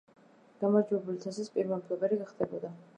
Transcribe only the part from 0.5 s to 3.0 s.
გამარჯვებული თასის პირველი მფლობელი გახდებოდა.